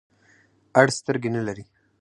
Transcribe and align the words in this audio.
اړ 0.79 0.87
سترګي 0.97 1.29
نلری. 1.35 1.63